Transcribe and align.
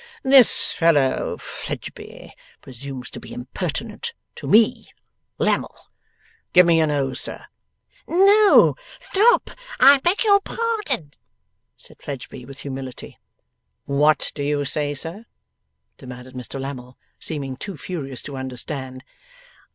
This 0.23 0.73
fellow, 0.73 1.37
Fledgeby, 1.37 2.33
presumes 2.59 3.11
to 3.11 3.19
be 3.19 3.31
impertinent 3.35 4.13
to 4.33 4.47
me, 4.47 4.87
Lammle. 5.37 5.77
Give 6.53 6.65
me 6.65 6.79
your 6.79 6.87
nose 6.87 7.21
sir!' 7.21 7.45
'No! 8.07 8.75
Stop! 8.99 9.51
I 9.79 9.99
beg 9.99 10.23
your 10.23 10.39
pardon,' 10.41 11.13
said 11.77 12.01
Fledgeby, 12.01 12.45
with 12.45 12.61
humility. 12.61 13.19
'What 13.85 14.31
do 14.33 14.41
you 14.41 14.65
say, 14.65 14.95
sir?' 14.95 15.27
demanded 15.99 16.33
Mr 16.33 16.59
Lammle, 16.59 16.97
seeming 17.19 17.55
too 17.55 17.77
furious 17.77 18.23
to 18.23 18.37
understand. 18.37 19.03